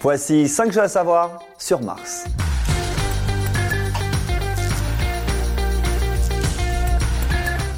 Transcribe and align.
Voici 0.00 0.46
5 0.46 0.66
choses 0.66 0.78
à 0.78 0.88
savoir 0.88 1.40
sur 1.58 1.80
Mars. 1.80 2.26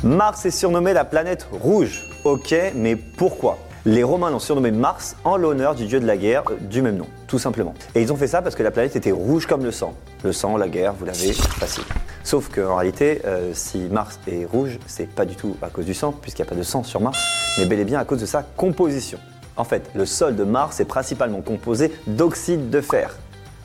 Mars 0.04 0.44
est 0.44 0.50
surnommé 0.50 0.92
la 0.92 1.06
planète 1.06 1.48
rouge. 1.50 2.04
Ok, 2.24 2.54
mais 2.74 2.94
pourquoi? 2.94 3.56
Les 3.86 4.02
Romains 4.02 4.28
l'ont 4.28 4.38
surnommé 4.38 4.70
Mars 4.70 5.16
en 5.24 5.38
l'honneur 5.38 5.74
du 5.74 5.86
dieu 5.86 5.98
de 5.98 6.06
la 6.06 6.18
guerre 6.18 6.42
euh, 6.50 6.56
du 6.60 6.82
même 6.82 6.98
nom, 6.98 7.06
tout 7.26 7.38
simplement. 7.38 7.72
Et 7.94 8.02
ils 8.02 8.12
ont 8.12 8.16
fait 8.16 8.26
ça 8.26 8.42
parce 8.42 8.54
que 8.54 8.62
la 8.62 8.70
planète 8.70 8.96
était 8.96 9.12
rouge 9.12 9.46
comme 9.46 9.64
le 9.64 9.72
sang. 9.72 9.94
Le 10.22 10.34
sang, 10.34 10.58
la 10.58 10.68
guerre, 10.68 10.92
vous 10.92 11.06
l'avez, 11.06 11.32
facile. 11.32 11.84
Sauf 12.22 12.50
qu'en 12.50 12.76
réalité, 12.76 13.22
euh, 13.24 13.52
si 13.54 13.78
Mars 13.78 14.20
est 14.28 14.44
rouge, 14.44 14.78
c'est 14.86 15.08
pas 15.08 15.24
du 15.24 15.36
tout 15.36 15.56
à 15.62 15.70
cause 15.70 15.86
du 15.86 15.94
sang, 15.94 16.12
puisqu'il 16.12 16.42
n'y 16.42 16.48
a 16.48 16.50
pas 16.50 16.56
de 16.56 16.64
sang 16.64 16.82
sur 16.82 17.00
Mars, 17.00 17.18
mais 17.56 17.64
bel 17.64 17.80
et 17.80 17.84
bien 17.86 17.98
à 17.98 18.04
cause 18.04 18.20
de 18.20 18.26
sa 18.26 18.42
composition. 18.42 19.18
En 19.60 19.64
fait, 19.64 19.90
le 19.94 20.06
sol 20.06 20.36
de 20.36 20.44
Mars 20.44 20.80
est 20.80 20.86
principalement 20.86 21.42
composé 21.42 21.92
d'oxyde 22.06 22.70
de 22.70 22.80
fer. 22.80 23.14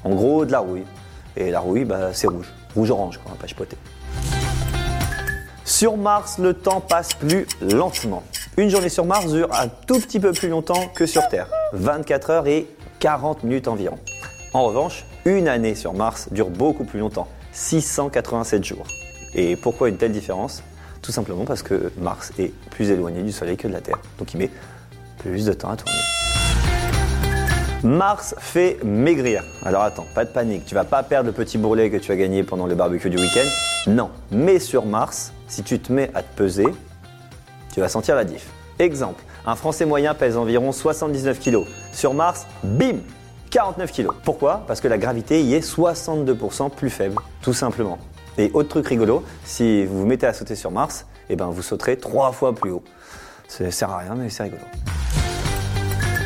En 0.03 0.09
gros, 0.09 0.43
de 0.43 0.51
la 0.51 0.59
rouille. 0.59 0.83
Et 1.37 1.51
la 1.51 1.61
rouille, 1.61 1.85
bah, 1.85 2.09
c'est 2.11 2.27
rouge. 2.27 2.51
Rouge-orange, 2.75 3.21
on 3.25 3.29
va 3.29 3.35
pas 3.37 3.47
chipoter. 3.47 3.77
Sur 5.63 5.95
Mars, 5.95 6.37
le 6.37 6.53
temps 6.53 6.81
passe 6.81 7.13
plus 7.13 7.47
lentement. 7.61 8.23
Une 8.57 8.69
journée 8.69 8.89
sur 8.89 9.05
Mars 9.05 9.27
dure 9.27 9.47
un 9.53 9.69
tout 9.69 10.01
petit 10.01 10.19
peu 10.19 10.33
plus 10.33 10.49
longtemps 10.49 10.89
que 10.93 11.05
sur 11.05 11.25
Terre, 11.29 11.47
24 11.71 12.29
heures 12.29 12.47
et 12.47 12.67
40 12.99 13.45
minutes 13.45 13.69
environ. 13.69 13.97
En 14.51 14.65
revanche, 14.65 15.05
une 15.23 15.47
année 15.47 15.75
sur 15.75 15.93
Mars 15.93 16.27
dure 16.29 16.49
beaucoup 16.49 16.83
plus 16.83 16.99
longtemps, 16.99 17.29
687 17.53 18.65
jours. 18.65 18.85
Et 19.33 19.55
pourquoi 19.55 19.87
une 19.87 19.95
telle 19.95 20.11
différence? 20.11 20.61
Tout 21.01 21.13
simplement 21.13 21.45
parce 21.45 21.63
que 21.63 21.93
Mars 21.97 22.33
est 22.37 22.51
plus 22.71 22.89
éloigné 22.89 23.23
du 23.23 23.31
Soleil 23.31 23.55
que 23.55 23.69
de 23.69 23.73
la 23.73 23.79
Terre, 23.79 23.99
donc 24.19 24.33
il 24.33 24.39
met 24.39 24.51
plus 25.17 25.45
de 25.45 25.53
temps 25.53 25.71
à 25.71 25.75
tourner. 25.75 25.99
Mars 27.83 28.33
fait 28.39 28.77
maigrir. 28.83 29.43
Alors 29.63 29.83
attends, 29.83 30.07
pas 30.15 30.25
de 30.25 30.31
panique, 30.31 30.65
tu 30.65 30.73
vas 30.73 30.85
pas 30.85 31.03
perdre 31.03 31.27
le 31.27 31.33
petit 31.33 31.57
bourrelet 31.57 31.91
que 31.91 31.97
tu 31.97 32.11
as 32.11 32.15
gagné 32.15 32.43
pendant 32.43 32.65
le 32.65 32.73
barbecue 32.73 33.09
du 33.09 33.17
week-end. 33.17 33.47
Non, 33.91 34.09
mais 34.31 34.59
sur 34.59 34.85
Mars, 34.85 35.33
si 35.47 35.61
tu 35.61 35.79
te 35.79 35.91
mets 35.91 36.09
à 36.15 36.23
te 36.23 36.35
peser, 36.35 36.65
tu 37.73 37.81
vas 37.81 37.89
sentir 37.89 38.15
la 38.15 38.23
diff. 38.23 38.47
Exemple, 38.79 39.23
un 39.45 39.55
Français 39.55 39.85
moyen 39.85 40.15
pèse 40.15 40.35
environ 40.35 40.71
79 40.71 41.39
kg. 41.39 41.59
Sur 41.93 42.13
Mars, 42.13 42.47
bim 42.63 42.97
49 43.51 43.91
kg. 43.91 44.07
Pourquoi? 44.23 44.63
Parce 44.67 44.81
que 44.81 44.87
la 44.87 44.97
gravité 44.97 45.41
y 45.41 45.53
est 45.53 45.65
62% 45.65 46.71
plus 46.71 46.89
faible, 46.89 47.17
tout 47.41 47.53
simplement. 47.53 47.99
Et 48.37 48.51
autre 48.53 48.69
truc 48.69 48.87
rigolo, 48.87 49.23
si 49.43 49.85
vous 49.85 49.99
vous 49.99 50.05
mettez 50.05 50.25
à 50.25 50.33
sauter 50.33 50.55
sur 50.55 50.71
Mars, 50.71 51.05
eh 51.29 51.35
ben 51.35 51.47
vous 51.47 51.61
sauterez 51.61 51.97
trois 51.97 52.31
fois 52.31 52.53
plus 52.53 52.71
haut. 52.71 52.83
Ça 53.47 53.69
sert 53.71 53.91
à 53.91 53.99
rien, 53.99 54.15
mais 54.15 54.29
c'est 54.29 54.43
rigolo. 54.43 54.63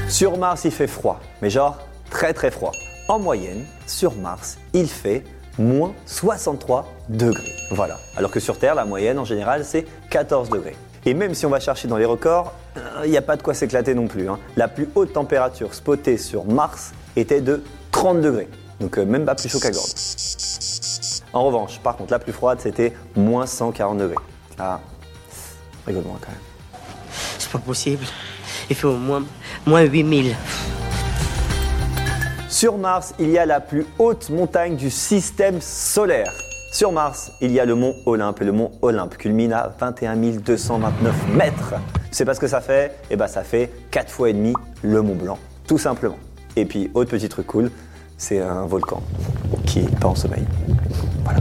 Sur 0.10 0.38
Mars, 0.38 0.66
il 0.66 0.72
fait 0.72 0.88
froid, 0.88 1.20
mais 1.42 1.50
genre 1.50 1.78
très 2.10 2.34
très 2.34 2.52
froid. 2.52 2.72
En 3.08 3.20
moyenne, 3.20 3.66
sur 3.88 4.16
Mars, 4.16 4.58
il 4.74 4.88
fait 4.88 5.24
moins 5.58 5.94
63 6.06 6.88
degrés. 7.10 7.54
Voilà. 7.72 8.00
Alors 8.18 8.32
que 8.32 8.40
sur 8.40 8.58
Terre, 8.58 8.76
la 8.76 8.86
moyenne 8.86 9.20
en 9.20 9.26
général, 9.26 9.64
c'est 9.66 9.86
14 10.10 10.50
degrés. 10.50 10.76
Et 11.06 11.14
même 11.14 11.34
si 11.34 11.46
on 11.46 11.50
va 11.50 11.60
chercher 11.60 11.88
dans 11.88 11.98
les 11.98 12.06
records, 12.06 12.54
euh, 12.78 13.02
il 13.06 13.12
n'y 13.12 13.18
a 13.18 13.22
pas 13.22 13.36
de 13.38 13.42
quoi 13.44 13.54
s'éclater 13.54 13.94
non 13.94 14.08
plus. 14.08 14.30
hein. 14.30 14.40
La 14.58 14.68
plus 14.68 14.90
haute 14.96 15.14
température 15.14 15.74
spotée 15.74 16.18
sur 16.18 16.44
Mars 16.46 16.92
était 17.16 17.42
de 17.42 17.64
30 17.92 18.22
degrés. 18.22 18.50
Donc 18.80 18.98
euh, 18.98 19.06
même 19.06 19.26
pas 19.26 19.36
plus 19.36 19.50
chaud 19.50 19.60
qu'à 19.60 19.72
Gordes. 19.72 19.88
En 21.34 21.44
revanche, 21.46 21.80
par 21.80 21.96
contre, 21.96 22.12
la 22.12 22.20
plus 22.20 22.34
froide, 22.34 22.60
c'était 22.62 22.94
moins 23.16 23.46
140 23.46 23.98
degrés. 24.00 24.16
Ah, 24.58 24.80
rigole-moi 25.86 26.18
quand 26.20 26.32
même. 26.32 26.40
C'est 27.38 27.52
pas 27.52 27.60
possible. 27.60 28.06
Il 28.70 28.76
fait 28.76 28.88
au 28.88 28.98
moins, 28.98 29.24
moins 29.66 29.82
8000. 29.84 30.36
Sur 32.50 32.78
Mars, 32.78 33.14
il 33.20 33.30
y 33.30 33.38
a 33.38 33.46
la 33.46 33.60
plus 33.60 33.86
haute 34.00 34.30
montagne 34.30 34.76
du 34.76 34.90
système 34.90 35.62
solaire. 35.62 36.32
Sur 36.72 36.92
Mars, 36.92 37.32
il 37.42 37.52
y 37.52 37.60
a 37.60 37.66
le 37.66 37.76
mont 37.76 37.96
Olympe 38.06 38.42
et 38.42 38.46
le 38.46 38.52
mont 38.52 38.72
Olympe 38.82 39.18
culmine 39.18 39.54
à 39.54 39.74
21 39.80 40.16
229 40.16 41.16
mètres. 41.36 41.74
C'est 42.12 42.26
pas 42.26 42.34
ce 42.34 42.40
que 42.40 42.48
ça 42.48 42.62
fait? 42.62 42.96
Eh 43.10 43.16
ben 43.16 43.28
ça 43.28 43.44
fait 43.44 43.72
4 43.92 44.10
fois 44.12 44.30
et 44.30 44.34
demi 44.34 44.54
le 44.82 45.02
Mont 45.02 45.16
Blanc, 45.16 45.38
tout 45.68 45.78
simplement. 45.78 46.18
Et 46.56 46.66
puis, 46.66 46.90
autre 46.94 47.12
petit 47.12 47.30
truc 47.30 47.48
cool, 47.48 47.72
c'est 48.18 48.40
un 48.40 48.66
volcan 48.66 49.02
qui 49.66 49.80
est 49.80 50.00
pas 50.00 50.08
en 50.08 50.16
sommeil. 50.16 50.44
Voilà. 51.24 51.40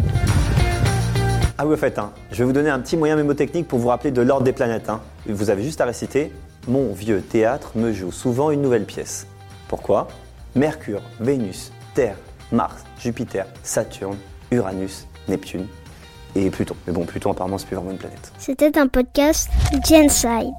Ah 1.56 1.66
oui, 1.66 1.74
au 1.74 1.76
fait, 1.76 1.98
hein, 1.98 2.12
je 2.30 2.38
vais 2.38 2.44
vous 2.44 2.52
donner 2.52 2.70
un 2.70 2.78
petit 2.78 2.96
moyen 2.96 3.16
mémotechnique 3.16 3.66
pour 3.66 3.78
vous 3.78 3.88
rappeler 3.88 4.10
de 4.10 4.22
l'ordre 4.22 4.44
des 4.44 4.52
planètes. 4.52 4.88
hein. 4.88 5.00
Vous 5.26 5.50
avez 5.50 5.64
juste 5.64 5.80
à 5.80 5.86
réciter 5.86 6.32
Mon 6.68 6.92
vieux 6.92 7.22
théâtre 7.22 7.72
me 7.76 7.94
joue 7.94 8.12
souvent 8.12 8.50
une 8.50 8.60
nouvelle 8.60 8.84
pièce. 8.84 9.26
Pourquoi? 9.68 10.06
Mercure, 10.54 11.00
Vénus, 11.18 11.72
Terre, 11.94 12.16
Mars, 12.52 12.84
Jupiter, 13.00 13.46
Saturne, 13.62 14.18
Uranus, 14.50 15.06
Neptune 15.28 15.66
et 16.36 16.50
Pluton. 16.50 16.76
Mais 16.86 16.92
bon, 16.92 17.06
Pluton 17.06 17.32
apparemment 17.32 17.56
c'est 17.56 17.66
plus 17.66 17.76
vraiment 17.76 17.92
une 17.92 17.96
planète. 17.96 18.32
C'était 18.36 18.78
un 18.78 18.86
podcast 18.86 19.48
Genside. 19.88 20.52